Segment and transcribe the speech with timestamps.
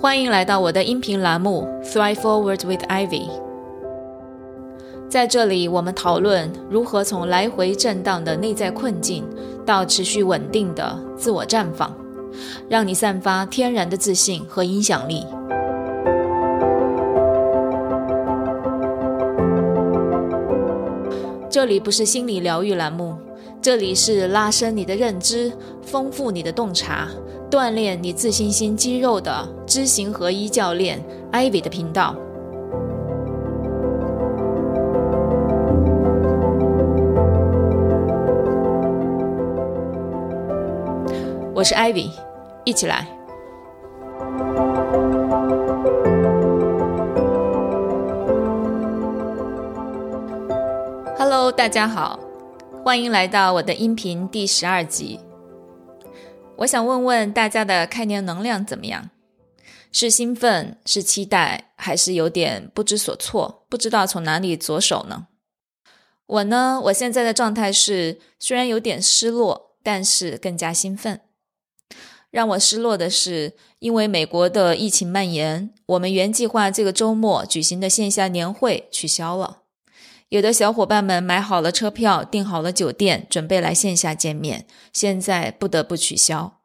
[0.00, 3.28] 欢迎来到我的音频栏目《Thrive Forward with Ivy》。
[5.10, 9.22] 在这里，我们讨论如何从来回震荡的内在困境
[9.66, 11.94] 到持续稳定的自我绽放，
[12.66, 15.26] 让你散发天然的自信和影响力。
[21.50, 23.18] 这里不是心理疗愈栏目，
[23.60, 27.06] 这里是拉伸你的认知、丰富你的洞察。
[27.50, 32.14] 锻炼你自信心肌肉的知行合一教练 Ivy 的频道，
[41.52, 42.08] 我是 Ivy，
[42.64, 43.04] 一起来。
[51.18, 52.20] Hello，大家好，
[52.84, 55.18] 欢迎来到我的音频第十二集。
[56.60, 59.08] 我想问问大家的开年能量怎么样？
[59.90, 65.28] 是兴奋，是期待，还是有点不知所措，不知道从哪里着手呢？
[66.26, 71.22] 我呢，我现在的状态是，虽然有点失落，但是更加兴奋。
[72.30, 79.59] 让我失落的是，因为美国的疫情蔓延，我们原计划这个周末举行的线下年会取消了。
[80.30, 86.60] 有的小伙伴们买好了车票，订好了酒店，准备来线下见面，现在不得不取消。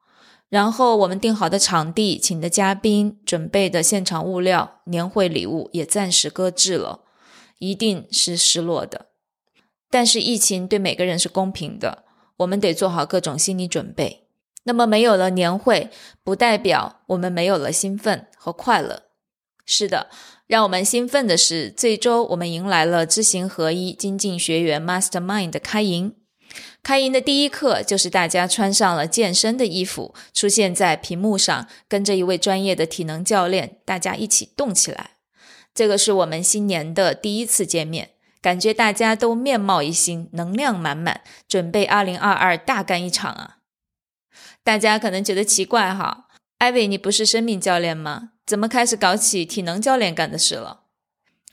[0.49, 6.99] 然后我们订好的场地、请的嘉宾、准备的现场物料、年会礼物也暂时搁置了，
[7.57, 9.07] 一定是失落的。
[9.89, 12.03] 但是疫情对每个人是公平的，
[12.37, 14.27] 我们得做好各种心理准备。
[14.65, 15.89] 那么没有了年会，
[16.23, 19.05] 不代表我们没有了兴奋和快乐。
[19.65, 20.09] 是的。
[20.47, 26.15] 让我们兴奋的是，这周我们迎来了知行合一精进学员 Mastermind 的开营。
[26.83, 35.11] 开营的第一课就是大家穿上了健身的衣服，出现在屏幕上，跟着一位专业的体能教练，大家一起动起来。
[35.73, 43.57] 这个是我们新年的第一次见面，感觉大家都面貌一新，能量满满，准备2022大干一场啊！
[44.63, 46.24] 大家可能觉得奇怪哈，
[46.57, 48.31] 艾薇，你不是生命教练吗？
[48.45, 50.83] 怎么开始搞起体能教练干的事了？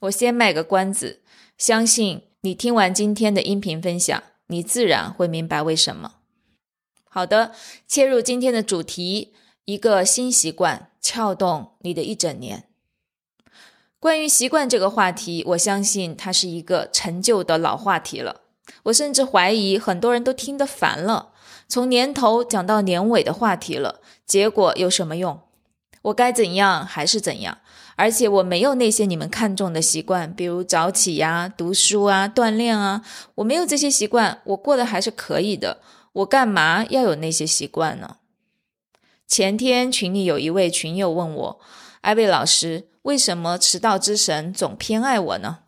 [0.03, 1.23] 我先卖个关子，
[1.59, 6.15] 相信你听完今天的音频分享，你自然会明白为什么。
[7.09, 7.53] 好的，
[7.89, 12.65] 切入今天的主题，一个新习惯撬动你的一整年。
[13.99, 18.43] 关于习惯这个话题，我相信它是一个陈旧的老话题了。
[18.85, 21.33] 我甚至怀疑很多人都听得烦了，
[21.69, 24.01] 从年头讲到年尾的话题了，
[24.33, 25.43] 结果有什么用？
[26.01, 27.59] 我该怎样还是怎样，
[27.97, 33.05] 而且我没有那些你们看重的习惯，比如早起呀、读书啊、锻炼啊，
[33.35, 35.83] 我没有这些习惯，我过得还是可以的。
[36.15, 38.17] 我干嘛要有那些习惯呢？
[39.29, 41.61] 前天群里有一位群友问我
[42.01, 45.59] ：“艾薇老师，为什么迟到之神总偏爱我呢？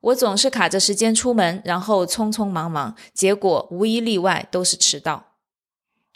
[0.00, 5.32] 我总是卡着时间出门，然后匆匆忙忙，结果无一例外都是迟到。”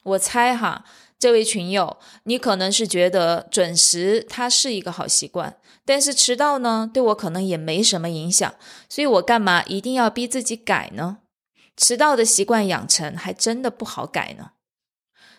[0.02, 0.86] 我猜哈。
[1.20, 8.54] 这位群友，你可能是觉得准时它是一个好习惯，但是迟到呢，对我可能也没什么影响，
[8.88, 11.18] 所以我干嘛一定要逼自己改呢？
[11.76, 14.52] 迟到的习惯养成还真的不好改呢。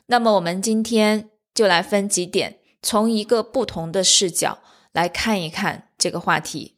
[0.06, 4.60] 那么我们今天就来分几点，从一个不同的视角
[4.92, 6.76] 来看一看这个话题。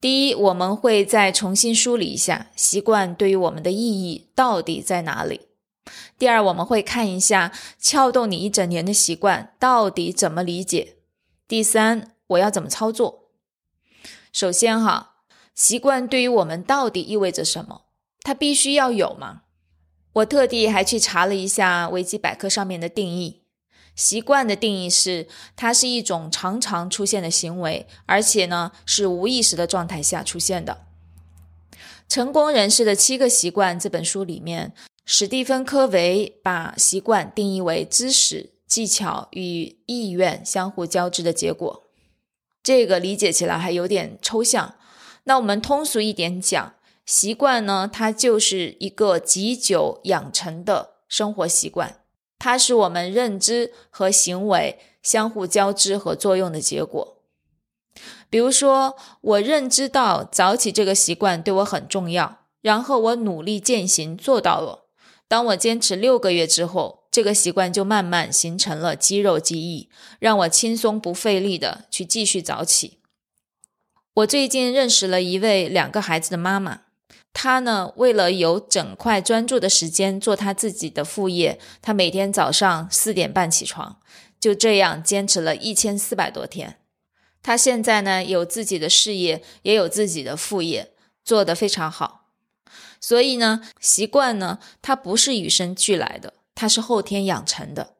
[0.00, 5.48] 第一，我们会再重新梳理一下习惯对于我们的意义到底在哪里。
[6.18, 10.96] 第二，我们会看一下撬动你一整年的习惯到底怎么理解。
[11.48, 13.30] 第三，我要怎么操作？
[14.32, 15.16] 首先，哈，
[15.54, 17.86] 习惯对于我们到底意味着什么？
[18.20, 19.42] 它必须要有吗？
[20.12, 23.42] 我特地还去查了一下维基百科上面的定义。
[23.96, 25.26] 习惯的定义是，
[25.56, 30.86] 它是一种常常出现的行为，而且呢是无意识的状态下出现的。
[32.08, 34.72] 《成功人士的七个习惯》这本书里面。
[35.04, 41.84] 史蒂芬·科维把习惯定义为知识、技巧与意愿相互交织的结果。
[42.62, 44.76] 这个理解起来还有点抽象。
[45.24, 52.00] 那我们通俗一点讲，习惯呢，它就是一个极久养成的生活习惯，
[52.38, 57.18] 它是我们认知和行为相互交织和作用的结果。
[58.30, 64.81] 比如说，我认知到早起这个习惯对我很重要，然后我努力践行，做到了。
[65.32, 69.88] 当我坚持六个月之后，这个习惯就慢慢形成了肌肉记忆，
[70.18, 72.98] 让我轻松不费力的去继续早起。
[74.12, 76.82] 我最近认识了一位两个孩子的妈妈，
[77.32, 84.02] 她呢为了有整块专注的时间做她自己的副业，她每天早上四点半起床，
[84.38, 86.76] 就这样坚持了一千四百多天。
[87.42, 90.92] 他现在呢，有自己的事业，也有自己的副业，
[91.24, 92.21] 做得非常好。
[93.02, 97.96] 所以呢，习惯呢，它不是与生俱来的，它是后天养成的。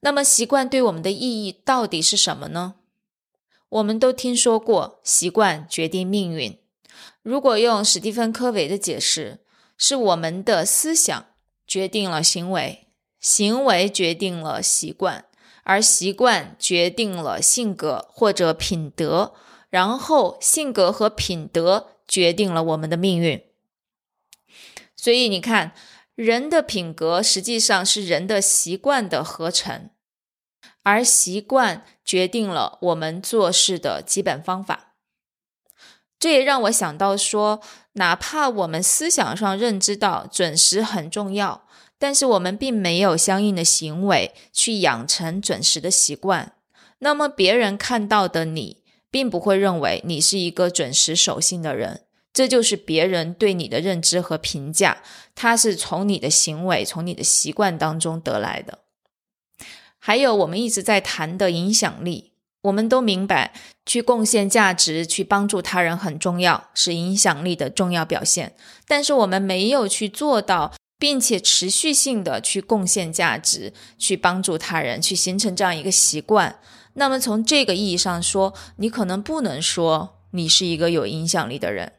[0.00, 2.74] 那么，习惯对我们的意义到底是什么呢？
[3.68, 6.58] 我们都听说过，习惯决定命运。
[7.22, 9.38] 如果用史蒂芬·科维的解释，
[9.78, 11.26] 是我们的思想
[11.66, 12.88] 决定了行为，
[13.20, 15.24] 行为决定了习惯。
[15.62, 19.32] 而习惯决定了性格或者品德，
[19.70, 23.42] 然后性格和品德决定了我们的命运。
[25.04, 25.72] 所以你看，
[26.14, 29.90] 人的品格实际上是人的习惯的合成，
[30.82, 34.94] 而习惯决定了我们做事的基本方法。
[36.18, 37.60] 这也让我想到说，
[37.92, 41.68] 哪怕我们思想上认知到准时很重要。
[41.98, 46.54] 但是我们并没有相应的行为去养成准时的习惯，
[47.00, 52.03] 那么别人看到的你，并不会认为你是一个准时守信的人。
[52.34, 54.98] 这就是别人对你的认知和评价，
[55.34, 58.80] 它是从你的行为、从你的习惯当中得来的。
[59.98, 62.32] 还有我们一直在谈的影响力，
[62.64, 63.54] 我们都明白，
[63.86, 68.54] 去贡献价值、去帮助他人很重要，是影响力的重要表现。
[68.86, 70.74] 但是我们没有去做到。
[70.96, 76.60] 并且持续性的去贡献价值，去帮助他人，去形成这样一个习惯。
[76.94, 81.92] 那么从这个意义上说，你可能不能说你是一个有影响力的人。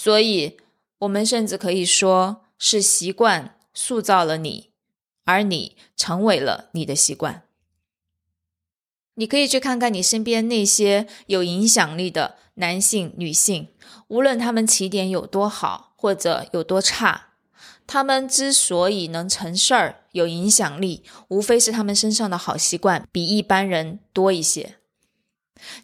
[0.00, 0.56] 所以，
[1.00, 4.70] 我们甚至可以说是习惯塑造了你，
[5.24, 7.42] 而你成为了你的习惯。
[9.14, 13.70] 你可以去看看你身边那些有影响力的男性、女性，
[14.06, 17.30] 无论他们起点有多好，或者有多差。
[17.88, 24.76] 他们之所以能成事儿、有影响力，无非是他们身上的好习惯比一般人多一些。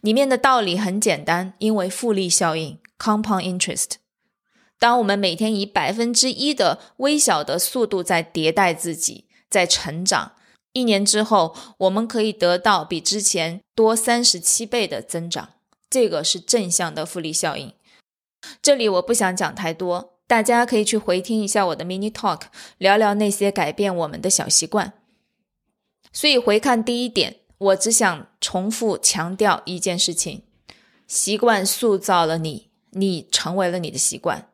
[0.01, 3.97] 里面的道理很简单，因为复利效应 （compound interest）。
[4.85, 10.33] 当我们每天以百分之一的微小的速度在迭代自己，在成长，
[10.75, 15.55] 一年之后，我们可以得到比之前多三十七倍的增长。
[15.89, 17.73] 这个是正向的复利效应。
[18.61, 20.19] 这里我不想讲太多。
[20.27, 22.43] 大家可以去回听一下我的 mini talk，
[22.77, 24.93] 聊聊那些改变我们的小习惯。
[26.13, 30.43] 所以回看第一点，我只想重复强调一件事情：
[31.07, 34.51] 习惯塑造了你，你成为了你的习惯，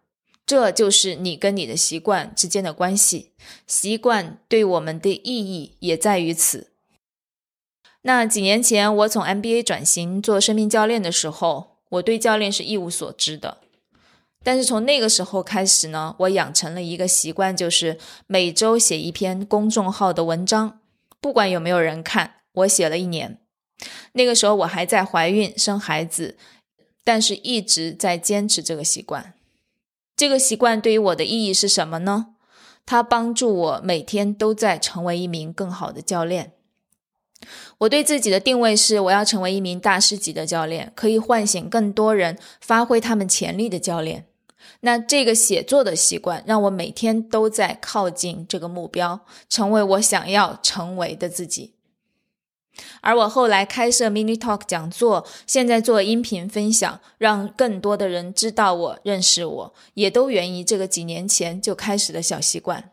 [0.50, 3.30] 这就是你跟你的习惯之间的关系。
[3.68, 6.72] 习惯对我们的意义也在于此。
[8.02, 13.58] 那几年前我从 MBA 转型做生命教练的时候，我对教练是一无所知的。
[14.42, 17.96] 但是从那个时候开始呢，我养成了一个习惯，就是
[18.26, 20.80] 每周写一篇公众号的文章，
[21.20, 22.38] 不管有没有人看。
[22.54, 23.38] 我写了一年，
[24.14, 26.36] 那个时候我还在怀孕生孩子，
[27.04, 29.34] 但是一直在坚持这个习惯。
[30.20, 32.34] 这个习惯对于我的意义是什么呢？
[32.84, 36.52] 它帮助我每天都在成为一名更好的教练。
[37.78, 44.26] 我对自己的定位是，我要成为一名大师级的教练，可以唤醒更多人发挥他们潜力的教练。
[44.80, 51.72] 那这个写作的习惯让我每天都在靠近这个目标，成为我想要成为的自己。
[53.00, 62.92] 而我后来开设 mini talk 讲座，现在做音频分享，让更多的人知道我、认识我，也都源于这个几年前就开始的小习惯。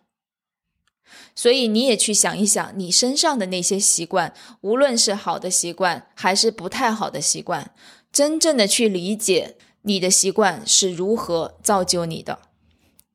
[1.36, 7.74] 所以你也去想一想，你身上的那些习惯，无论是好的习惯还是不太好的习惯，
[8.12, 9.58] 真正的去理解。
[9.84, 12.40] 你的习惯是如何造就你的？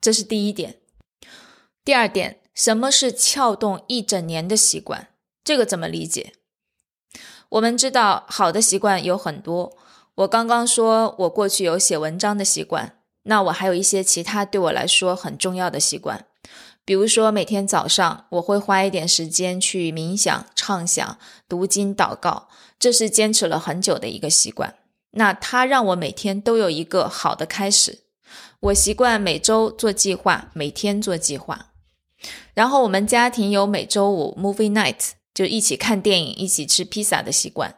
[0.01, 0.77] 这是第一点。
[1.85, 5.09] 第二点，什么是撬动一整年的习惯？
[5.45, 6.33] 这个怎么理解？
[7.53, 9.77] 我们知道，好的习惯有很多。
[10.15, 12.95] 我刚刚说我过去有写文章的习惯，
[13.25, 16.25] 那我还有一些其他对我来说很重要的习惯，
[16.87, 24.77] 比如说每天早上我会花一点时间去冥想、畅想、读经、祷告，这是坚持了很久的一个习惯。
[25.11, 28.05] 那它让我每天都有一个好的开始。
[28.61, 31.67] 我习惯每周做计划，每天做计划。
[32.55, 37.77] 然后我们家庭有每周五 movie night，就一起看电影、一起吃披萨的习惯。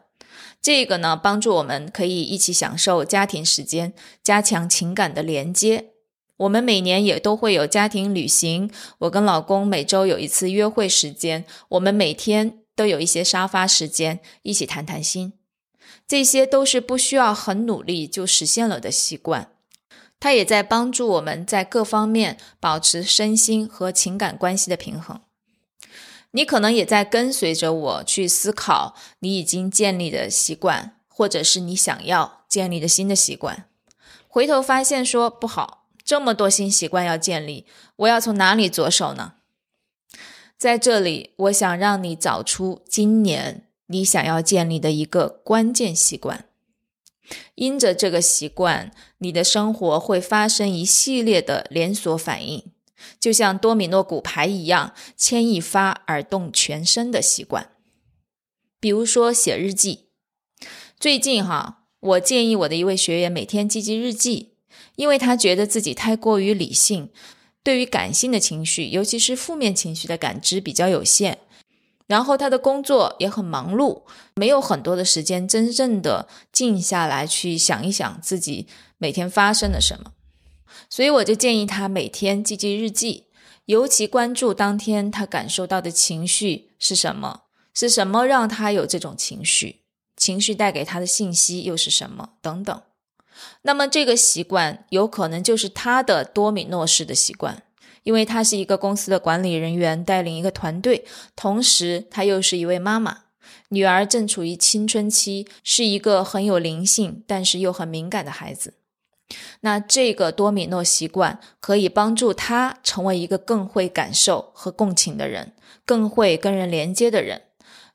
[0.61, 3.93] 这个呢，帮助我们可以一起享受家庭时间，
[4.23, 5.91] 加强情感的连接。
[6.37, 8.69] 我们每年也都会有家庭旅行。
[8.99, 11.45] 我跟老公每周有一次约会时间。
[11.69, 15.33] 我们每天都有一些沙发时间，一起谈谈心。
[16.07, 19.51] 这些都是不需要很努力就实现了的习惯，
[20.19, 25.21] 它也在帮助我们在各方面保持身心和情感关系的平衡。
[26.35, 33.69] 你可能也在跟随着我去思考你已经建立的习惯，或者是你想要建立的新的习惯。
[34.27, 37.65] 回头发现说不好，这么多新习惯要建立，
[37.95, 39.35] 我要从哪里着手呢？
[40.57, 46.45] 在这里，我想让你找出今年你想要建立的一个关键习惯。
[47.55, 52.74] 因着这个习惯，你的生活会发生一系列的连锁反应。
[53.19, 57.71] 就像多米诺骨牌一样，牵一发而动全身的习惯。
[58.79, 60.09] 比如说写日记。
[60.99, 64.53] 最近哈，我建议我的一位学员每天记记日记，
[64.95, 67.09] 因为他觉得自己太过于理性，
[67.63, 71.39] 对于感性的情绪，尤其是负面情绪的感知比较有限。
[72.07, 74.03] 然后他的工作也很忙碌，
[74.35, 78.67] 没有很多的时间真正的静下来去想一想自己
[78.99, 80.11] 每天发生了什么。
[80.89, 83.25] 所以我就建议他每天记记日记，
[83.65, 89.81] 尤其关注当天他感受到的情绪是什么，是什么让他有这种情绪，
[90.15, 92.81] 情绪带给他的信息又是什么等等。
[93.63, 97.63] 那么这个习惯有可能就是他的多米诺式的习惯，
[98.03, 101.05] 因为他是一个公司的管理人员，带领一个团队，
[101.35, 103.23] 同时他又是一位妈妈，
[103.69, 108.75] 女儿正处于青春期，是一个很有灵性但是又很敏感的孩子。
[109.61, 115.53] 那这个多米诺习惯可以帮助他成为一个更会感受和共情的人，
[115.85, 117.43] 更会跟人连接的人。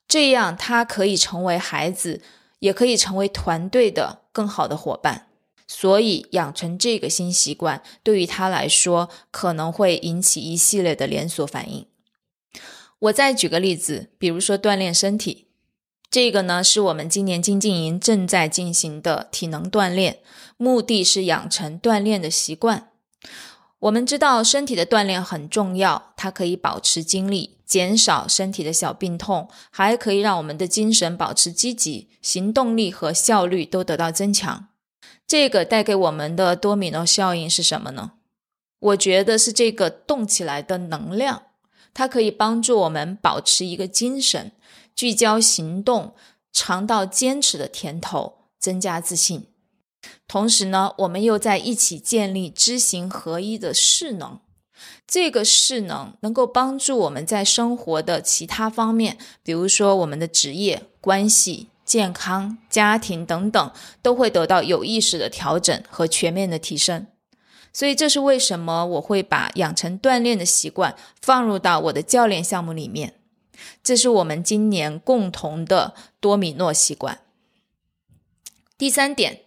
[0.09, 2.21] 这样，他可以成为孩子，
[2.59, 5.29] 也可以成为团队的更好的伙伴。
[5.69, 11.87] 所以，养成这个新习惯对于他来说，可能会引起一系列的连锁反应。
[12.99, 15.47] 我再举个例子，比如说锻炼身体。
[16.11, 20.19] 这个呢，是我们今年金静营正在进行的体能锻炼，
[20.57, 22.89] 目的是养成锻炼的习惯。
[23.79, 34.67] 我们知道身体的锻炼很重要，它可以保持精力，减少身体的小病痛，还可以让我们的精神保持积极，行动力和效率都得到增强。
[35.29, 38.15] 这个带给我们的多米诺效应是什么呢？
[38.81, 41.43] 我觉得是这个动起来的能量，
[41.95, 44.51] 它可以帮助我们保持一个精神。
[44.95, 46.15] 聚焦行动，
[46.53, 49.47] 尝到坚持的甜头，增加自信。
[50.27, 54.41] 同时呢，我们又在一起建立知行合一的势能。
[55.07, 67.07] 这个势能能够帮助我们在生活的其他方面，比如说我们的职业、关系、健康、家庭等等，都会得到有意识的调整和全面的提升。
[67.73, 73.20] 所以，这是为什么我会把养成锻炼的习惯放入到我的教练项目里面。
[73.83, 77.21] 这是我们今年共同的多米诺习惯。
[78.79, 79.43] 第三点，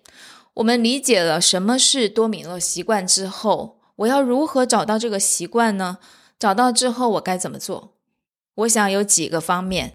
[0.56, 5.98] 我们理解了什么是多米诺习惯之后，我要如何找到这个习惯呢？
[6.38, 7.94] 找到之后，我该怎么做？
[8.56, 9.94] 我想有几个方面，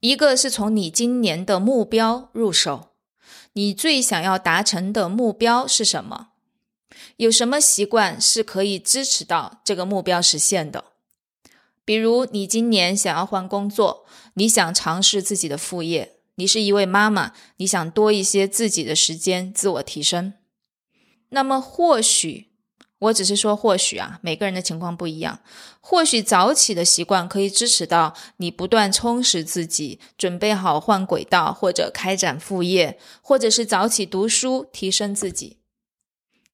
[0.00, 2.90] 一个是从你今年的目标入手，
[3.54, 6.28] 你最想要达成的目标是什么？
[7.16, 10.84] 有什么习惯是可以支持到这个目标实现的？
[11.86, 20.34] 比如，你今年想要换工作，你想尝试自己的副业，你是一位妈妈，你想多一些自己的时间自我提升。
[21.28, 22.48] 那么，或许
[22.98, 25.38] 我只是说或许啊，每个人的情况不一样。
[25.80, 35.58] 或许早起的习惯可以支持到你不断充实自己，准备好换轨道或者开展副业，或者是早起读书提升自己。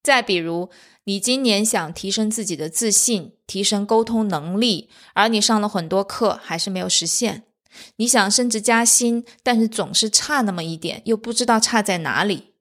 [0.03, 0.69] 再比如。
[1.05, 7.43] 你今年想提升自己的自信，提升沟通能力，而你上了很多课还是没有实现。
[7.97, 12.53] 你想升职加薪，但是总是差那么一点，又不知道差在哪里。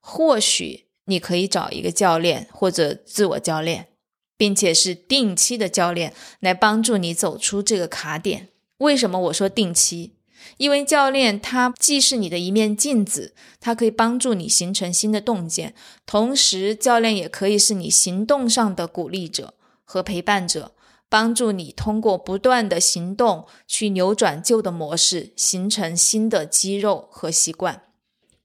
[0.00, 3.88] 或许你可以找一个教练或者自我教练，
[4.36, 8.48] 并且是定期的教练来帮助你走出这个卡点。
[8.78, 10.15] 为什么我说定期？
[10.56, 15.74] 因为教练他既是你的一面镜子，他可以帮助你形成新的洞见，
[16.04, 20.72] 同时教练也可以是你行动上的鼓励者和陪伴者，
[21.08, 27.82] 帮助你通过不断的行动去扭转旧的模式，形成新的肌肉和习惯。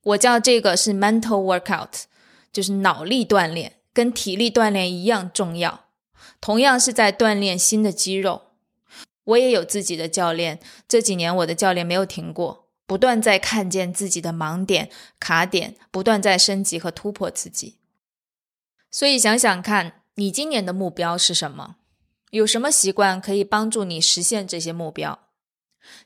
[0.03, 2.03] 我叫这个是 mental workout，
[2.51, 5.85] 就是脑力锻炼，跟体力锻炼一样重要，
[6.39, 8.41] 同样是在锻炼新的肌肉。
[9.31, 17.77] 我也有自己的教练，这几年我的教练没有停过，不断在看见自己的盲点、卡点，不断在升级和突破自己。
[18.89, 21.77] 所以想想看，你今年的目标是什么？
[22.31, 25.27] 有什么习惯可以帮助你实现这些目标？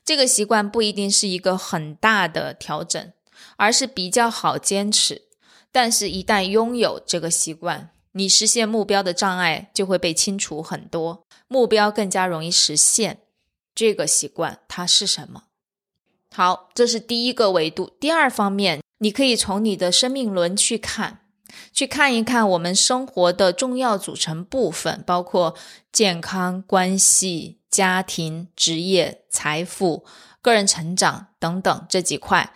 [0.04, 3.12] 这个习惯不一定是一个很大的调整，
[3.56, 5.22] 而是比较好坚持。
[5.70, 11.22] 但是，一旦拥有这个习惯，你实现目标的障碍就会被清除很多。
[11.48, 13.18] 目标更加容易实现。
[13.74, 15.44] 这个习惯它是什么。
[16.34, 17.92] 好，这是第一个维度。
[18.00, 21.20] 第二方面，你可以从你的生命轮去看，
[21.72, 25.54] 去看一看我们生活的重要组成部分，包括
[25.92, 30.06] 健康、关系、家庭、职业、财富、
[30.40, 32.54] 个人成长等等这几块，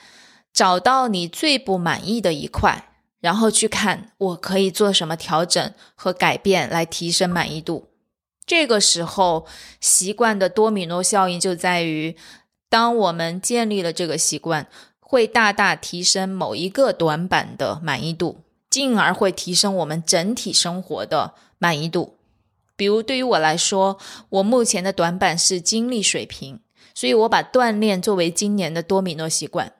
[0.54, 2.89] 找到你最不满意的一块，
[3.20, 7.88] 然后去看我可以做什么调整和改变来提升满意度。
[8.44, 9.46] 这个时候，
[9.80, 12.16] 习惯的多米诺效应就在于。
[12.68, 14.68] 当我们建立了这个习惯，
[15.00, 22.14] 会大大提升某一个短板的满意度，进而会提升我们整体生活的满意度。
[22.76, 23.98] 比如，对于我来说，
[24.28, 26.60] 我目前的短板是精力水平，
[26.94, 29.72] 所以我把锻炼作为今年的多米诺习惯，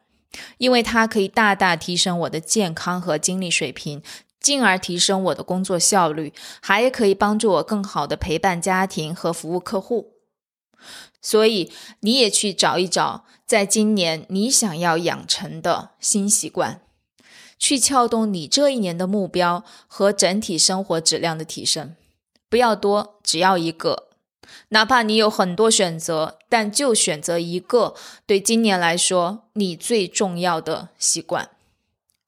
[0.58, 4.02] 因为它可以大大提升我的健康和精力水平，
[4.40, 10.14] 进而提升我的工作效率，还可以帮助我更好的陪伴家庭和服务客户。
[11.20, 11.70] 所以，
[12.00, 16.80] 你也去找一找，在今年你想要养成的新习惯，
[17.58, 21.94] 去撬动你这一年的目标和整体生活质量的提升。
[22.49, 24.09] 不要多，只要一个。
[24.70, 27.94] 哪怕你有很多选择，但就选择一个
[28.26, 31.50] 对今年来说你最重要的习惯。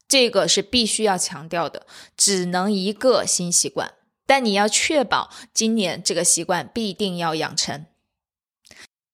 [0.09, 3.95] 这个是必须要强调的，只能一个新习惯，
[4.26, 7.87] 但你要确保今年这个习惯必定要养成。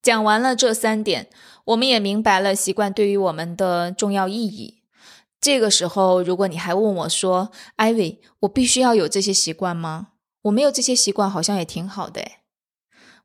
[0.02, 1.28] 讲完了这三点，
[1.66, 4.82] 我们也明白了习惯对于我们的重要意义。
[5.40, 10.08] 这个时候，如果你还问我说：“艾薇，我必须要有这些习惯吗？
[10.42, 12.37] 我没有这些习惯，好像也挺好的。”诶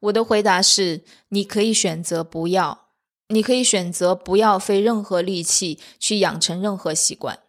[0.04, 2.88] 我的回答是：你可以选择不要，
[3.28, 7.40] 你可以选择不要费任何力气去养成任何习惯。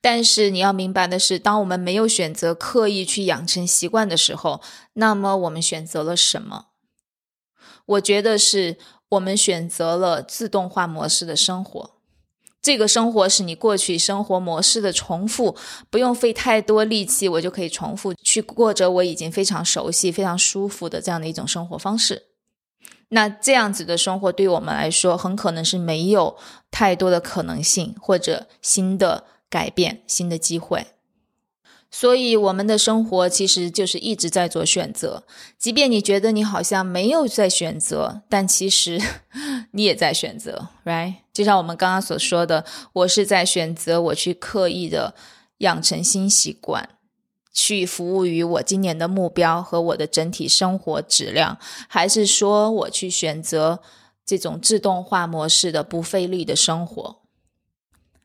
[0.00, 4.62] 但是你要明白的是，当我们没有选择刻意去养成习惯的时候，
[4.94, 6.68] 那么我们选择了什么？
[7.84, 8.78] 我觉得是
[9.10, 11.97] 我们选择了自动化模式的生活，
[12.60, 15.56] 这个生活是你过去生活模式的重复，
[15.90, 22.24] 不用费太多力气，我就可以重复去过着我已经非常熟悉、非常舒服的这样的一种生活方式。
[23.10, 26.36] 那这样子的生活对我们来说，很可能是没有
[26.70, 30.88] 太多的可能性或者新的改变、新的机会。
[31.90, 35.24] 所以，我们的生活其实就是一直在做选择。
[35.58, 39.00] 即便你觉得你好像没有在选择，但其实
[39.72, 41.14] 你也在选择，right？
[41.32, 45.14] 就像我们刚刚所说的，我是在选择我去刻意的
[45.58, 46.90] 养成新习惯，
[47.54, 51.56] 去服务于我今年的目标和我的整体生活质量，
[51.88, 53.80] 还是说我去选择
[54.26, 57.22] 这种自动化模式的不费力的生活？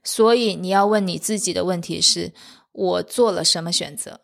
[0.03, 2.33] 所以，你要问你自己的问题是。
[2.73, 4.19] 我做了什么选择？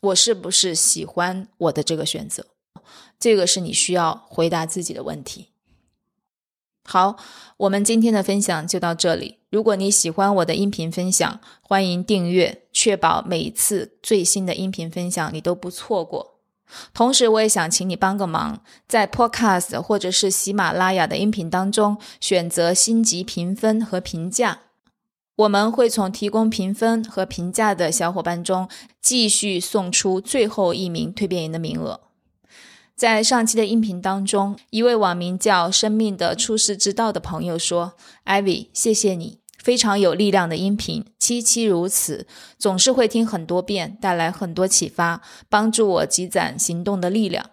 [0.00, 2.46] 我是不是喜欢我的这个选择？
[3.18, 5.48] 这个是你需要回答自己的问题。
[6.84, 7.16] 好，
[7.58, 9.38] 我们今天的分享就到这里。
[9.50, 16.38] 如果你喜欢我的音频分享，欢迎订阅，确保每一次最新的音频分享你都不错过。
[16.94, 24.60] 同时，我也想请你帮个忙，在 Podcast 或者是喜马拉雅的音频当中选择星级评分和评价。
[25.38, 28.68] 我们会从提供评分和评价的小伙伴中
[29.00, 32.00] 继续送出最后一名蜕变营的名额。
[32.96, 37.92] 在上期的音频当中，一位网名叫“生命的出世之道”的朋友说
[38.24, 42.26] ：“Ivy，谢谢你，非常有力量的音频，期期如此，
[42.58, 47.50] 总是会听很多遍，带来很多启发，帮助我积攒行动的力量。”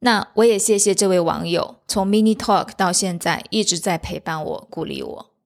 [0.00, 5.37] 那我也谢谢这位网友，从 Mini Talk 到现在一直在陪伴我，鼓励我。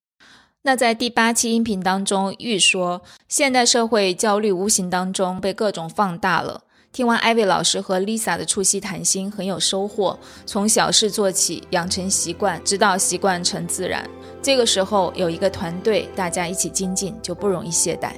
[0.65, 6.63] 那在第八期音频当中，玉说，现代社会焦虑无形当中被各种放大了。
[6.93, 10.17] 听完艾薇老师和 Lisa 的促膝谈心，很有收获。
[10.47, 14.09] 从小事做起，养成习惯，直到习惯成自然。
[14.41, 18.13] 这个时候有一个团队，大家一起精进，就不容易懈怠。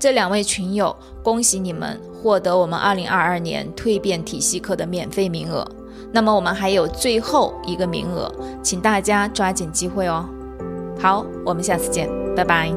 [0.00, 5.64] 这两位群友，恭喜你们获得我们2022年蜕变体系课的免费名额。
[6.10, 10.28] 那么我们还有最后一个名额，请大家抓紧机会哦。
[10.98, 12.72] 好，我们下次见，拜拜。